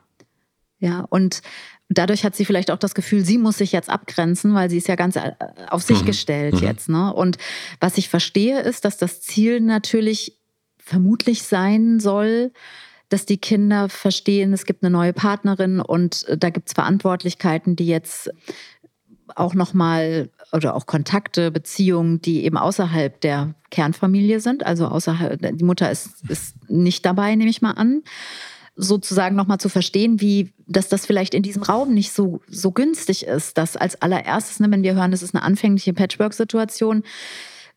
[0.80, 1.42] Ja, und
[1.90, 4.88] dadurch hat sie vielleicht auch das Gefühl, sie muss sich jetzt abgrenzen, weil sie ist
[4.88, 5.34] ja ganz äh,
[5.70, 6.06] auf sich mhm.
[6.06, 6.62] gestellt mhm.
[6.62, 6.90] jetzt.
[6.90, 7.14] Ne?
[7.14, 7.38] Und
[7.80, 10.38] was ich verstehe, ist, dass das Ziel natürlich
[10.78, 12.52] vermutlich sein soll,
[13.10, 17.76] dass die Kinder verstehen, es gibt eine neue Partnerin und äh, da gibt es Verantwortlichkeiten,
[17.76, 18.32] die jetzt
[19.36, 24.66] auch nochmal oder auch Kontakte, Beziehungen, die eben außerhalb der Kernfamilie sind.
[24.66, 28.04] Also außerhalb, die Mutter ist, ist nicht dabei, nehme ich mal an.
[28.76, 33.26] Sozusagen nochmal zu verstehen, wie, dass das vielleicht in diesem Raum nicht so, so günstig
[33.26, 37.04] ist, dass als allererstes, ne, wenn wir hören, das ist eine anfängliche Patchwork-Situation,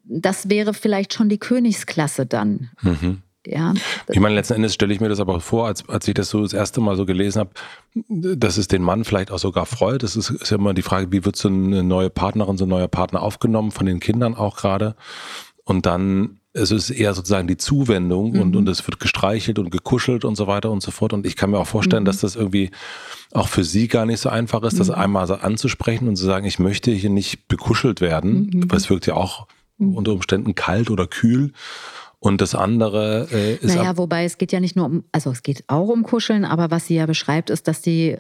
[0.04, 2.70] das wäre vielleicht schon die Königsklasse dann.
[2.82, 3.22] Mhm.
[3.46, 3.74] Ja.
[4.08, 6.42] Ich meine, letzten Endes stelle ich mir das aber vor, als, als ich das so
[6.42, 7.50] das erste Mal so gelesen habe,
[8.08, 10.02] dass es den Mann vielleicht auch sogar freut.
[10.02, 12.68] Das ist, ist ja immer die Frage, wie wird so eine neue Partnerin, so ein
[12.68, 14.94] neuer Partner aufgenommen, von den Kindern auch gerade.
[15.64, 18.40] Und dann es ist eher sozusagen die Zuwendung mhm.
[18.40, 21.12] und, und es wird gestreichelt und gekuschelt und so weiter und so fort.
[21.12, 22.06] Und ich kann mir auch vorstellen, mhm.
[22.06, 22.70] dass das irgendwie
[23.32, 24.94] auch für sie gar nicht so einfach ist, das mhm.
[24.94, 28.70] einmal so anzusprechen und zu sagen, ich möchte hier nicht bekuschelt werden, mhm.
[28.70, 29.46] weil es wirkt ja auch
[29.78, 29.96] mhm.
[29.96, 31.52] unter Umständen kalt oder kühl.
[32.22, 33.74] Und das andere äh, ist.
[33.74, 36.70] Naja, wobei es geht ja nicht nur um, also es geht auch um Kuscheln, aber
[36.70, 38.16] was sie ja beschreibt, ist, dass die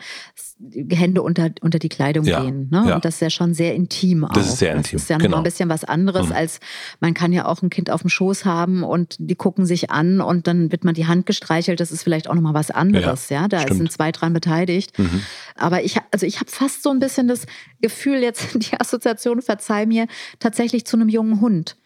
[0.90, 2.68] Hände unter, unter die Kleidung ja, gehen.
[2.72, 2.84] Ne?
[2.88, 2.94] Ja.
[2.96, 4.32] Und das ist ja schon sehr intim auch.
[4.32, 4.96] Das ist sehr intim.
[4.96, 5.30] Das ist ja genau.
[5.30, 6.32] noch ein bisschen was anderes, mhm.
[6.32, 6.58] als
[6.98, 10.20] man kann ja auch ein Kind auf dem Schoß haben und die gucken sich an
[10.20, 11.78] und dann wird man die Hand gestreichelt.
[11.78, 13.28] Das ist vielleicht auch nochmal was anderes.
[13.28, 13.48] Ja, ja?
[13.48, 13.76] Da stimmt.
[13.76, 14.98] sind zwei dran beteiligt.
[14.98, 15.22] Mhm.
[15.54, 17.46] Aber ich, also ich habe fast so ein bisschen das
[17.80, 20.08] Gefühl, jetzt die Assoziation, verzeih mir,
[20.40, 21.76] tatsächlich zu einem jungen Hund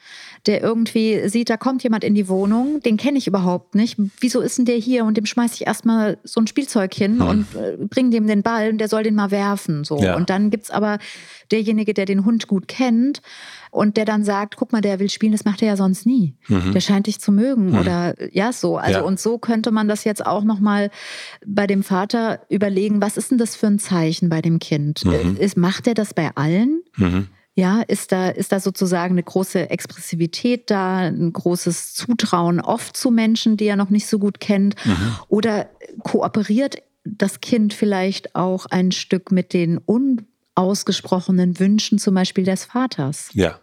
[0.46, 3.96] der irgendwie sieht, da kommt jemand in die Wohnung, den kenne ich überhaupt nicht.
[4.20, 5.04] Wieso ist denn der hier?
[5.04, 7.28] Und dem schmeiße ich erstmal so ein Spielzeug hin hm.
[7.28, 9.84] und äh, bringe dem den Ball und der soll den mal werfen.
[9.84, 9.98] So.
[9.98, 10.16] Ja.
[10.16, 10.98] Und dann gibt es aber
[11.50, 13.22] derjenige, der den Hund gut kennt
[13.70, 16.34] und der dann sagt, guck mal, der will spielen, das macht er ja sonst nie.
[16.48, 16.72] Mhm.
[16.72, 17.78] Der scheint dich zu mögen mhm.
[17.78, 18.76] oder ja, so.
[18.76, 19.04] Also ja.
[19.04, 20.90] und so könnte man das jetzt auch nochmal
[21.44, 25.04] bei dem Vater überlegen, was ist denn das für ein Zeichen bei dem Kind?
[25.04, 25.36] Mhm.
[25.36, 26.82] Ist, macht er das bei allen?
[26.96, 27.28] Mhm.
[27.58, 33.10] Ja, ist da, ist da sozusagen eine große Expressivität da, ein großes Zutrauen oft zu
[33.10, 34.76] Menschen, die er noch nicht so gut kennt?
[34.84, 35.16] Mhm.
[35.28, 35.70] Oder
[36.02, 43.30] kooperiert das Kind vielleicht auch ein Stück mit den unausgesprochenen Wünschen zum Beispiel des Vaters?
[43.32, 43.58] Ja.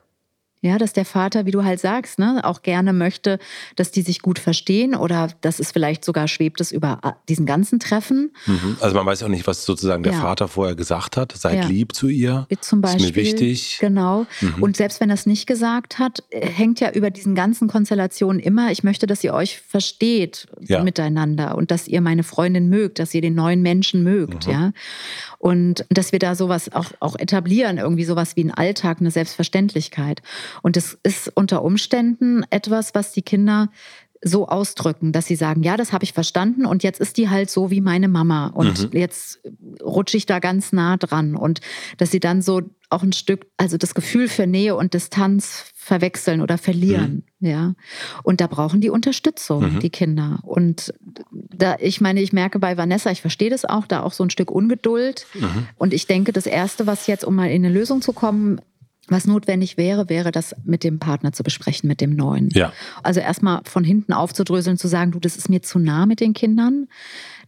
[0.64, 3.38] Ja, dass der Vater, wie du halt sagst, ne, auch gerne möchte,
[3.76, 7.46] dass die sich gut verstehen oder dass es vielleicht sogar schwebt es über äh, diesen
[7.46, 8.32] ganzen Treffen.
[8.46, 8.78] Mhm.
[8.80, 10.22] Also man weiß auch nicht, was sozusagen der ja.
[10.22, 11.34] Vater vorher gesagt hat.
[11.34, 11.66] Seid ja.
[11.66, 12.48] lieb zu ihr.
[12.62, 13.04] Zum Beispiel.
[13.04, 13.78] Ist mir wichtig.
[13.82, 14.26] Genau.
[14.40, 14.64] Mhm.
[14.64, 18.40] Und selbst wenn er es nicht gesagt hat, äh, hängt ja über diesen ganzen Konstellationen
[18.40, 20.82] immer, ich möchte, dass ihr euch versteht ja.
[20.82, 24.54] miteinander und dass ihr meine Freundin mögt, dass ihr den neuen Menschen mögt, mhm.
[24.54, 24.72] ja.
[25.40, 30.22] Und dass wir da sowas auch, auch etablieren, irgendwie sowas wie ein Alltag, eine Selbstverständlichkeit.
[30.62, 33.70] Und es ist unter Umständen etwas, was die Kinder
[34.24, 37.50] so ausdrücken, dass sie sagen, ja, das habe ich verstanden und jetzt ist die halt
[37.50, 39.00] so wie meine Mama und mhm.
[39.00, 39.42] jetzt
[39.82, 41.60] rutsche ich da ganz nah dran und
[41.98, 46.42] dass sie dann so auch ein Stück, also das Gefühl für Nähe und Distanz verwechseln
[46.42, 47.50] oder verlieren, mhm.
[47.50, 47.74] ja.
[48.22, 49.80] Und da brauchen die Unterstützung, mhm.
[49.80, 50.40] die Kinder.
[50.44, 50.94] Und
[51.32, 54.30] da, ich meine, ich merke bei Vanessa, ich verstehe das auch, da auch so ein
[54.30, 55.26] Stück Ungeduld.
[55.34, 55.68] Mhm.
[55.76, 58.62] Und ich denke, das Erste, was jetzt, um mal in eine Lösung zu kommen,
[59.08, 62.50] was notwendig wäre, wäre das mit dem Partner zu besprechen, mit dem Neuen.
[62.54, 62.72] Ja.
[63.04, 66.34] Also erstmal von hinten aufzudröseln, zu sagen, du, das ist mir zu nah mit den
[66.34, 66.88] Kindern.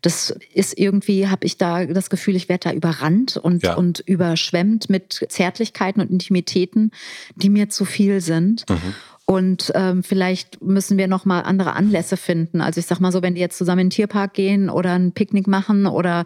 [0.01, 3.75] Das ist irgendwie, habe ich da das Gefühl, ich werde da überrannt und, ja.
[3.75, 6.91] und überschwemmt mit Zärtlichkeiten und Intimitäten,
[7.35, 8.69] die mir zu viel sind.
[8.69, 8.93] Mhm.
[9.27, 12.61] Und ähm, vielleicht müssen wir noch mal andere Anlässe finden.
[12.61, 15.13] Also ich sag mal so, wenn die jetzt zusammen in den Tierpark gehen oder ein
[15.13, 16.25] Picknick machen oder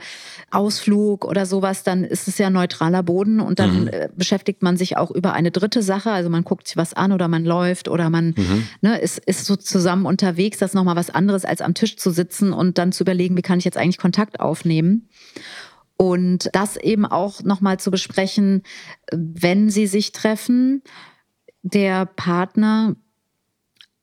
[0.52, 3.88] Ausflug oder sowas, dann ist es ja neutraler Boden und dann mhm.
[3.88, 6.12] äh, beschäftigt man sich auch über eine dritte Sache.
[6.12, 8.68] Also man guckt sich was an oder man läuft oder man mhm.
[8.82, 10.58] ne, ist, ist so zusammen unterwegs.
[10.58, 13.38] Das ist noch mal was anderes als am Tisch zu sitzen und dann zu überlegen,
[13.38, 15.08] wie kann ich jetzt eigentlich Kontakt aufnehmen.
[15.96, 18.64] Und das eben auch noch mal zu besprechen,
[19.12, 20.82] wenn sie sich treffen
[21.62, 22.96] der Partner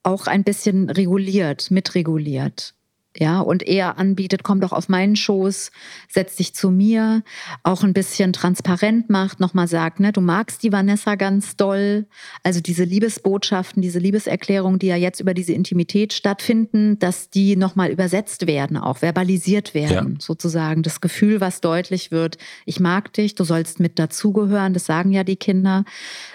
[0.02, 2.75] auch ein bisschen reguliert, mitreguliert
[3.18, 5.70] ja, und eher anbietet, komm doch auf meinen Schoß,
[6.08, 7.22] setz dich zu mir,
[7.62, 12.06] auch ein bisschen transparent macht, nochmal sagt, ne, du magst die Vanessa ganz doll.
[12.42, 17.90] Also diese Liebesbotschaften, diese Liebeserklärungen, die ja jetzt über diese Intimität stattfinden, dass die nochmal
[17.90, 20.20] übersetzt werden, auch verbalisiert werden, ja.
[20.20, 20.82] sozusagen.
[20.82, 25.24] Das Gefühl, was deutlich wird, ich mag dich, du sollst mit dazugehören, das sagen ja
[25.24, 25.84] die Kinder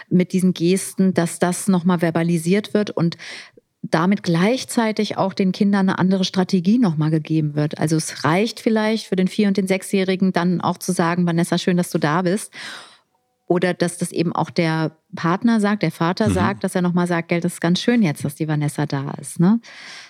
[0.09, 3.17] mit diesen Gesten, dass das nochmal verbalisiert wird und
[3.81, 7.79] damit gleichzeitig auch den Kindern eine andere Strategie nochmal gegeben wird.
[7.79, 11.57] Also es reicht vielleicht für den Vier- und den Sechsjährigen dann auch zu sagen, Vanessa,
[11.57, 12.53] schön, dass du da bist.
[13.47, 16.33] Oder dass das eben auch der Partner sagt, der Vater mhm.
[16.33, 19.41] sagt, dass er nochmal sagt, Geld ist ganz schön jetzt, dass die Vanessa da ist.
[19.41, 19.59] Ne?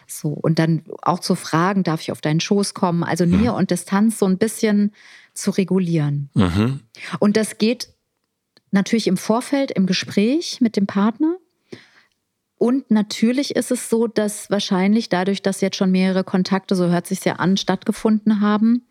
[0.06, 0.30] So.
[0.30, 3.04] Und dann auch zu fragen, darf ich auf deinen Schoß kommen?
[3.04, 3.42] Also mhm.
[3.42, 4.92] Nähe und Distanz so ein bisschen
[5.34, 6.30] zu regulieren.
[6.36, 6.82] Mhm.
[7.20, 7.88] Und das geht
[8.70, 11.38] natürlich im Vorfeld, im Gespräch mit dem Partner.
[12.62, 17.08] Und natürlich ist es so, dass wahrscheinlich dadurch, dass jetzt schon mehrere Kontakte, so hört
[17.08, 18.84] sich ja an, stattgefunden haben,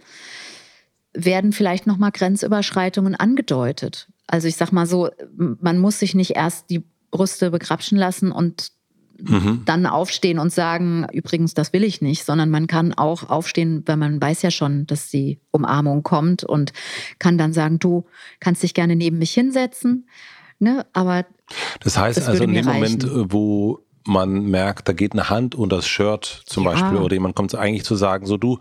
[1.14, 4.08] werden vielleicht noch mal Grenzüberschreitungen angedeutet.
[4.26, 8.72] Also ich sag mal so, man muss sich nicht erst die Brüste begrapschen lassen und
[9.20, 9.62] mhm.
[9.66, 13.98] dann aufstehen und sagen, übrigens, das will ich nicht, sondern man kann auch aufstehen, weil
[13.98, 16.72] man weiß ja schon, dass die Umarmung kommt und
[17.20, 18.04] kann dann sagen, du
[18.40, 20.08] kannst dich gerne neben mich hinsetzen.
[20.60, 20.86] Ne?
[20.92, 21.26] Aber
[21.80, 25.54] das heißt das also in dem Moment, äh, wo man merkt, da geht eine Hand
[25.54, 26.70] unter das Shirt zum ja.
[26.70, 28.58] Beispiel oder jemand kommt eigentlich zu sagen, so du,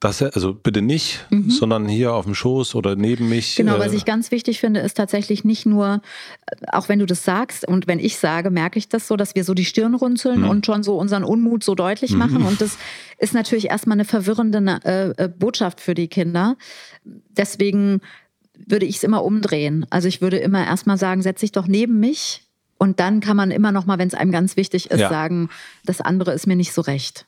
[0.00, 1.50] das, also bitte nicht, mhm.
[1.50, 3.56] sondern hier auf dem Schoß oder neben mich.
[3.56, 6.02] Genau, was äh, ich ganz wichtig finde, ist tatsächlich nicht nur,
[6.46, 9.34] äh, auch wenn du das sagst und wenn ich sage, merke ich das so, dass
[9.34, 10.50] wir so die Stirn runzeln mhm.
[10.50, 12.18] und schon so unseren Unmut so deutlich mhm.
[12.18, 12.42] machen.
[12.42, 12.76] Und das
[13.18, 16.56] ist natürlich erstmal eine verwirrende äh, Botschaft für die Kinder.
[17.04, 18.02] Deswegen
[18.56, 19.86] würde ich es immer umdrehen.
[19.90, 22.42] Also ich würde immer erstmal sagen, setz dich doch neben mich.
[22.76, 25.08] Und dann kann man immer noch mal, wenn es einem ganz wichtig ist, ja.
[25.08, 25.48] sagen,
[25.84, 27.26] das andere ist mir nicht so recht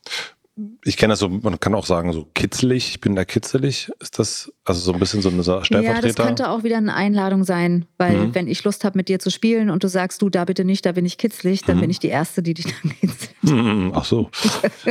[0.85, 3.91] ich kenne das so, man kann auch sagen, so kitzelig, ich bin da kitzelig.
[4.01, 5.95] Ist das also so ein bisschen so eine Stellvertreter?
[5.95, 8.35] Ja, das könnte auch wieder eine Einladung sein, weil mhm.
[8.35, 10.87] wenn ich Lust habe, mit dir zu spielen und du sagst, du da bitte nicht,
[10.87, 11.83] da bin ich kitzlig, dann mhm.
[11.83, 13.35] bin ich die Erste, die dich dann kitzelt.
[13.43, 14.31] Mhm, ach so.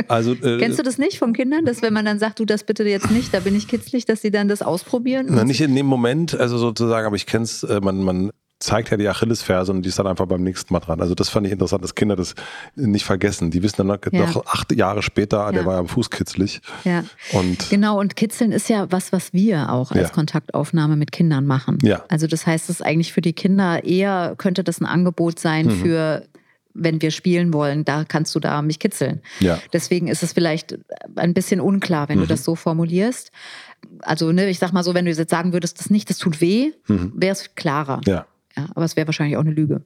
[0.08, 2.64] Also, äh, Kennst du das nicht von Kindern, dass wenn man dann sagt, du das
[2.64, 5.26] bitte jetzt nicht, da bin ich kitzlig, dass sie dann das ausprobieren?
[5.30, 8.90] Na, nicht in dem Moment, also sozusagen, aber ich kenne es, äh, man, man zeigt
[8.90, 11.00] ja die Achillesferse und die ist dann einfach beim nächsten Mal dran.
[11.00, 12.34] Also das fand ich interessant, dass Kinder das
[12.74, 13.50] nicht vergessen.
[13.50, 14.26] Die wissen dann ja.
[14.26, 15.52] noch acht Jahre später, ja.
[15.52, 16.62] der war ja am Fuß kitzlig.
[16.84, 17.04] Ja.
[17.32, 20.14] Und genau, und Kitzeln ist ja was, was wir auch als ja.
[20.14, 21.78] Kontaktaufnahme mit Kindern machen.
[21.82, 22.04] Ja.
[22.08, 25.66] Also das heißt, es ist eigentlich für die Kinder eher, könnte das ein Angebot sein
[25.66, 25.82] mhm.
[25.82, 26.22] für
[26.78, 29.22] wenn wir spielen wollen, da kannst du da mich kitzeln.
[29.40, 29.58] Ja.
[29.72, 30.78] Deswegen ist es vielleicht
[31.14, 32.22] ein bisschen unklar, wenn mhm.
[32.22, 33.30] du das so formulierst.
[34.02, 36.42] Also, ne, ich sag mal so, wenn du jetzt sagen würdest, das nicht, das tut
[36.42, 37.12] weh, mhm.
[37.16, 38.02] wäre es klarer.
[38.04, 38.26] Ja.
[38.56, 39.82] Ja, aber es wäre wahrscheinlich auch eine Lüge.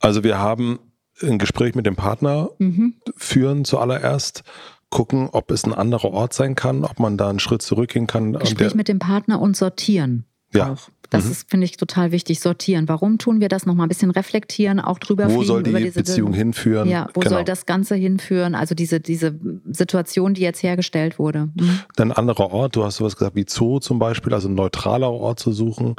[0.00, 0.78] Also wir haben
[1.22, 2.94] ein Gespräch mit dem Partner mhm.
[3.16, 4.44] führen zuallererst,
[4.90, 8.32] gucken, ob es ein anderer Ort sein kann, ob man da einen Schritt zurückgehen kann.
[8.34, 10.24] Gespräch mit dem Partner und sortieren.
[10.54, 10.72] Ja.
[10.72, 10.88] Auch.
[11.10, 11.30] Das mhm.
[11.30, 12.40] ist, finde ich, total wichtig.
[12.40, 12.86] Sortieren.
[12.88, 13.64] Warum tun wir das?
[13.64, 16.88] Nochmal ein bisschen reflektieren, auch drüber Wo soll die Beziehung hinführen?
[16.88, 17.36] Ja, wo genau.
[17.36, 18.54] soll das Ganze hinführen?
[18.54, 19.38] Also diese, diese
[19.70, 21.48] Situation, die jetzt hergestellt wurde.
[21.54, 21.80] Mhm.
[21.96, 25.10] Dann ein anderer Ort, du hast sowas gesagt wie Zoo zum Beispiel, also ein neutraler
[25.10, 25.96] Ort zu suchen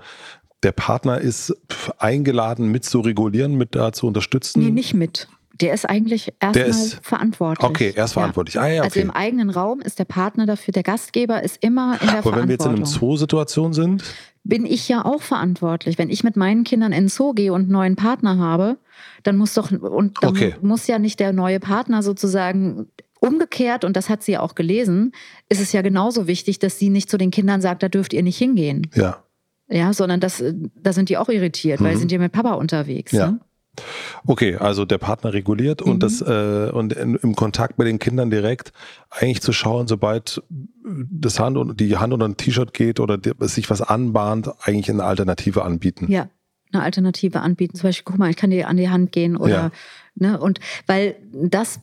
[0.64, 1.56] der Partner ist
[1.98, 4.64] eingeladen, mit zu regulieren, mit da zu unterstützen?
[4.64, 5.28] Nee, nicht mit.
[5.62, 7.70] Der ist eigentlich erstmal verantwortlich.
[7.70, 8.56] Okay, er ist verantwortlich.
[8.56, 8.62] Ja.
[8.62, 9.00] Ah, ja, also okay.
[9.00, 12.24] Also im eigenen Raum ist der Partner dafür, der Gastgeber ist immer in der Aber
[12.24, 12.32] Verantwortung.
[12.32, 14.04] Aber wenn wir jetzt in einer Zoo-Situation sind?
[14.46, 15.98] Bin ich ja auch verantwortlich.
[15.98, 18.78] Wenn ich mit meinen Kindern in den Zoo gehe und einen neuen Partner habe,
[19.24, 20.56] dann muss doch, und dann okay.
[20.62, 22.88] muss ja nicht der neue Partner sozusagen
[23.22, 25.12] Umgekehrt, und das hat sie ja auch gelesen,
[25.50, 28.24] ist es ja genauso wichtig, dass sie nicht zu den Kindern sagt, da dürft ihr
[28.24, 28.88] nicht hingehen.
[28.96, 29.24] Ja.
[29.70, 30.44] Ja, sondern das,
[30.76, 31.86] da sind die auch irritiert, mhm.
[31.86, 33.12] weil sie sind ja mit Papa unterwegs.
[33.12, 33.32] Ja.
[33.32, 33.40] Ne?
[34.26, 35.94] Okay, also der Partner reguliert mhm.
[35.94, 38.74] und das äh, und in, im Kontakt mit den Kindern direkt
[39.10, 40.42] eigentlich zu schauen, sobald
[40.84, 44.90] das Hand und die Hand unter ein T-Shirt geht oder die, sich was anbahnt, eigentlich
[44.90, 46.12] eine Alternative anbieten.
[46.12, 46.30] Ja,
[46.74, 47.76] eine Alternative anbieten.
[47.76, 49.72] Zum Beispiel, guck mal, ich kann dir an die Hand gehen oder ja.
[50.16, 51.80] ne und weil das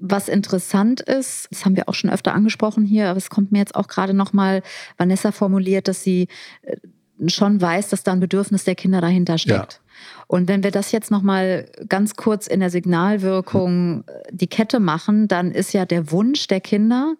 [0.00, 3.58] was interessant ist, das haben wir auch schon öfter angesprochen hier, aber es kommt mir
[3.58, 4.62] jetzt auch gerade nochmal,
[4.96, 6.28] Vanessa formuliert, dass sie
[6.62, 6.76] äh,
[7.26, 9.72] schon weiß, dass da ein Bedürfnis der Kinder dahinter steckt.
[9.74, 9.80] Ja.
[10.26, 15.50] Und wenn wir das jetzt nochmal ganz kurz in der Signalwirkung die Kette machen, dann
[15.50, 17.16] ist ja der Wunsch der Kinder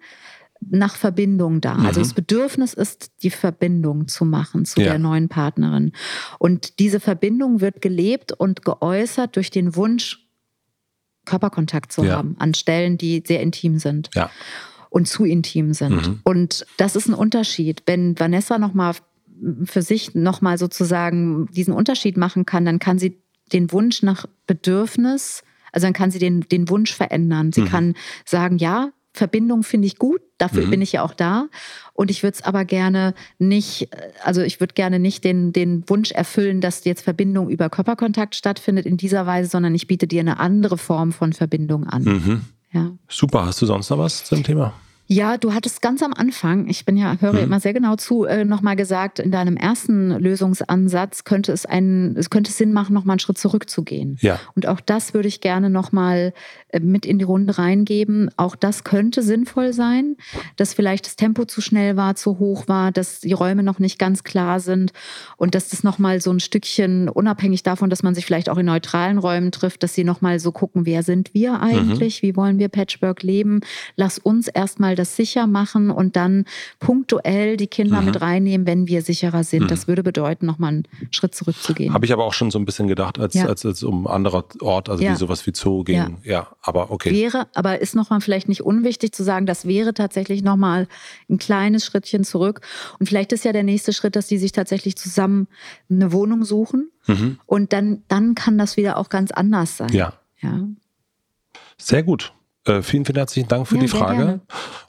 [0.61, 1.71] nach Verbindung da.
[1.71, 1.87] Also mhm.
[1.87, 4.91] Also das Bedürfnis ist, die Verbindung zu machen zu ja.
[4.91, 5.93] der neuen Partnerin.
[6.39, 10.25] Und diese Verbindung wird gelebt und geäußert durch den Wunsch,
[11.25, 12.17] Körperkontakt zu ja.
[12.17, 14.11] haben an Stellen, die sehr intim sind.
[14.15, 14.31] Ja.
[14.91, 16.09] Und zu intim sind.
[16.09, 16.21] Mhm.
[16.25, 17.83] Und das ist ein Unterschied.
[17.85, 18.95] Wenn Vanessa nochmal
[19.65, 23.23] für sich nochmal sozusagen diesen Unterschied machen kann, dann kann sie
[23.53, 27.53] den Wunsch nach Bedürfnis, also dann kann sie den, den Wunsch verändern.
[27.53, 27.69] Sie mhm.
[27.69, 30.71] kann sagen, ja, Verbindung finde ich gut, dafür mhm.
[30.71, 31.49] bin ich ja auch da.
[31.93, 33.89] Und ich würde es aber gerne nicht,
[34.23, 38.87] also ich würde gerne nicht den, den Wunsch erfüllen, dass jetzt Verbindung über Körperkontakt stattfindet
[38.87, 42.03] in dieser Weise, sondern ich biete dir eine andere Form von Verbindung an.
[42.05, 42.41] Mhm.
[42.73, 42.93] Ja.
[43.09, 44.73] Super, hast du sonst noch was zum Thema?
[45.11, 47.45] Ja, du hattest ganz am Anfang, ich bin ja, höre hm.
[47.45, 52.29] immer sehr genau zu, äh, nochmal gesagt, in deinem ersten Lösungsansatz könnte es einen, es
[52.29, 54.19] könnte Sinn machen, nochmal einen Schritt zurückzugehen.
[54.21, 54.39] Ja.
[54.55, 56.35] Und auch das würde ich gerne nochmal
[56.69, 58.31] äh, mit in die Runde reingeben.
[58.37, 60.17] Auch das könnte sinnvoll sein,
[60.57, 63.99] dass vielleicht das Tempo zu schnell war, zu hoch war, dass die Räume noch nicht
[63.99, 64.93] ganz klar sind
[65.39, 68.67] und dass das nochmal so ein Stückchen, unabhängig davon, dass man sich vielleicht auch in
[68.67, 72.27] neutralen Räumen trifft, dass sie nochmal so gucken, wer sind wir eigentlich, mhm.
[72.27, 73.61] wie wollen wir Patchwork leben.
[73.97, 76.45] Lass uns erstmal das sicher machen und dann
[76.81, 78.07] punktuell die Kinder mhm.
[78.07, 79.65] mit reinnehmen, wenn wir sicherer sind.
[79.65, 79.69] Mhm.
[79.69, 81.95] Das würde bedeuten, nochmal einen Schritt zurückzugehen.
[81.95, 83.47] Habe ich aber auch schon so ein bisschen gedacht, als, ja.
[83.47, 85.13] als, als um anderer Ort, also ja.
[85.13, 85.97] wie sowas wie Zoo ging.
[85.97, 86.11] Ja.
[86.25, 87.13] ja, aber okay.
[87.13, 90.89] Wäre, aber ist nochmal vielleicht nicht unwichtig zu sagen, das wäre tatsächlich nochmal
[91.29, 92.61] ein kleines Schrittchen zurück.
[92.99, 95.49] Und vielleicht ist ja der nächste Schritt, dass die sich tatsächlich zusammen
[95.91, 96.91] eine Wohnung suchen.
[97.07, 97.39] Mhm.
[97.47, 99.93] Und dann, dann kann das wieder auch ganz anders sein.
[99.93, 100.15] Ja.
[100.41, 100.61] ja.
[101.79, 102.33] Sehr gut.
[102.69, 104.41] Äh, vielen, vielen herzlichen Dank für ja, die Frage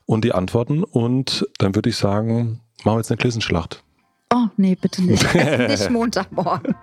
[0.06, 0.84] und die Antworten.
[0.84, 3.84] Und dann würde ich sagen, machen wir jetzt eine Kissenschlacht.
[4.32, 5.26] Oh, nee, bitte nicht.
[5.34, 6.76] nicht Montagmorgen.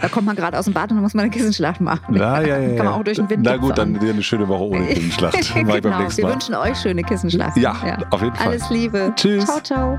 [0.00, 2.16] Da kommt man gerade aus dem Bad und dann muss man eine Kissenschlacht machen.
[2.18, 4.64] Na, ja, ja, Kann man auch durch den Wind Na gut, dann eine schöne Woche
[4.64, 5.54] ohne Kissenschlacht.
[5.54, 7.56] genau, wir wünschen euch schöne Kissenschlacht.
[7.56, 8.48] Ja, ja, auf jeden Fall.
[8.48, 9.12] Alles Liebe.
[9.16, 9.46] Tschüss.
[9.46, 9.98] Ciao, ciao.